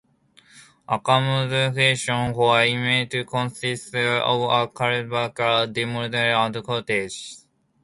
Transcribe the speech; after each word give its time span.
Accommodation 0.89 2.33
for 2.33 2.63
inmates 2.63 3.15
consists 3.29 3.89
of 3.93 4.41
a 4.49 4.67
cellblock, 4.73 5.37
a 5.37 5.67
dormitory 5.67 6.33
and 6.33 6.55
cottages. 6.63 7.45